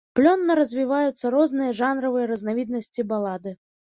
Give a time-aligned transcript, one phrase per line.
[0.19, 3.59] Плённа развіваюцца розныя жанравыя разнавіднасці балады.